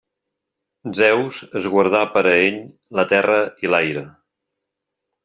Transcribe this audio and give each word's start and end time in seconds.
Zeus 0.99 1.41
es 1.59 1.67
guardà 1.73 2.01
per 2.15 2.23
a 2.29 2.33
ell 2.47 2.57
la 3.01 3.05
terra 3.13 3.37
i 3.67 3.71
l'aire. 3.73 4.05